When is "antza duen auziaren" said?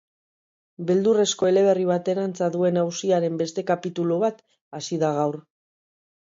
2.21-3.37